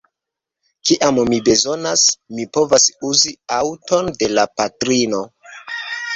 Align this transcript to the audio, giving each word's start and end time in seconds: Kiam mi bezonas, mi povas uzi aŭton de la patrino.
Kiam 0.89 1.19
mi 1.33 1.37
bezonas, 1.49 2.05
mi 2.39 2.47
povas 2.59 2.87
uzi 3.11 3.35
aŭton 3.59 4.11
de 4.19 4.33
la 4.35 4.49
patrino. 4.63 5.23